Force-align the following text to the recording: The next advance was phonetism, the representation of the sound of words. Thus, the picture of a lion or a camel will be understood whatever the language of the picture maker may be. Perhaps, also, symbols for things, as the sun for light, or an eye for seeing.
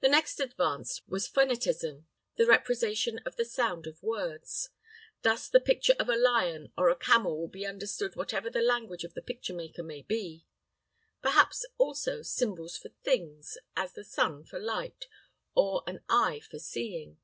The 0.00 0.10
next 0.10 0.40
advance 0.40 1.00
was 1.06 1.26
phonetism, 1.26 2.06
the 2.36 2.44
representation 2.44 3.18
of 3.24 3.36
the 3.36 3.46
sound 3.46 3.86
of 3.86 4.02
words. 4.02 4.68
Thus, 5.22 5.48
the 5.48 5.58
picture 5.58 5.94
of 5.98 6.10
a 6.10 6.16
lion 6.18 6.70
or 6.76 6.90
a 6.90 6.94
camel 6.96 7.38
will 7.38 7.48
be 7.48 7.64
understood 7.64 8.14
whatever 8.14 8.50
the 8.50 8.60
language 8.60 9.04
of 9.04 9.14
the 9.14 9.22
picture 9.22 9.54
maker 9.54 9.82
may 9.82 10.02
be. 10.02 10.44
Perhaps, 11.22 11.64
also, 11.78 12.20
symbols 12.20 12.76
for 12.76 12.90
things, 13.02 13.56
as 13.74 13.94
the 13.94 14.04
sun 14.04 14.44
for 14.44 14.58
light, 14.58 15.06
or 15.54 15.82
an 15.86 16.02
eye 16.10 16.40
for 16.50 16.58
seeing. 16.58 17.16